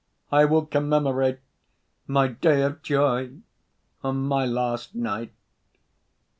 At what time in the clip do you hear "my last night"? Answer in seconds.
4.23-5.31